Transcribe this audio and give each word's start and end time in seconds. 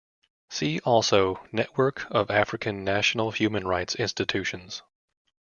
See 0.49 0.79
also 0.79 1.45
Network 1.51 2.09
of 2.09 2.31
African 2.31 2.83
National 2.83 3.29
Human 3.29 3.67
Rights 3.67 3.93
Institutions. 3.93 4.81